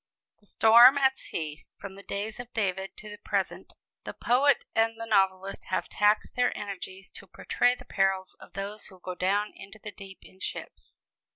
[0.39, 1.67] The Storm at Sea!
[1.77, 3.73] From the days of David to the present,
[4.03, 8.87] the poet and the novelist have taxed their energies to portray the perils of those
[8.87, 11.03] who go down into the deep in ships.